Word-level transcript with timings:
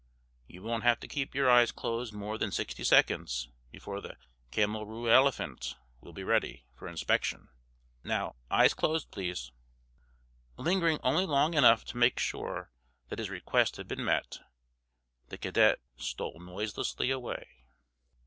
You 0.47 0.63
won't 0.63 0.81
have 0.81 0.99
to 1.01 1.07
keep 1.07 1.35
your 1.35 1.47
eyes 1.47 1.71
closed 1.71 2.11
more 2.11 2.39
than 2.39 2.51
sixty 2.51 2.83
seconds 2.83 3.49
before 3.71 4.01
the 4.01 4.17
camelroorelephant 4.51 5.75
will 5.99 6.11
be 6.11 6.23
ready 6.23 6.65
for 6.73 6.87
inspection. 6.87 7.49
Now, 8.03 8.35
eyes 8.49 8.73
closed, 8.73 9.11
please." 9.11 9.51
Lingering 10.57 10.97
only 11.03 11.27
long 11.27 11.53
enough 11.53 11.85
to 11.85 11.97
make 11.97 12.17
sure 12.17 12.71
that 13.09 13.19
his 13.19 13.29
request 13.29 13.75
had 13.77 13.87
been 13.87 14.03
met, 14.03 14.39
the 15.27 15.37
cadet 15.37 15.77
stole 15.97 16.39
noiselessly 16.39 17.11
away. 17.11 17.47